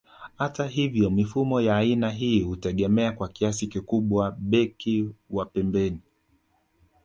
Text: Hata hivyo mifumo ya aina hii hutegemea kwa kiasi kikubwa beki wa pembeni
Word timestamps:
Hata 0.37 0.67
hivyo 0.67 1.09
mifumo 1.09 1.61
ya 1.61 1.77
aina 1.77 2.09
hii 2.09 2.41
hutegemea 2.41 3.11
kwa 3.11 3.27
kiasi 3.29 3.67
kikubwa 3.67 4.31
beki 4.31 5.09
wa 5.29 5.45
pembeni 5.45 5.99